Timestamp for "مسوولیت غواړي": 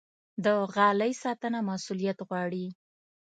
1.69-2.65